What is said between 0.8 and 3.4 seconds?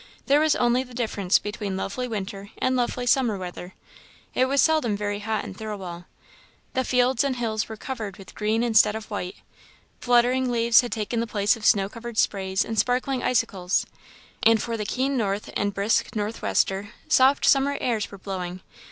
the difference between lovely winter and lovely summer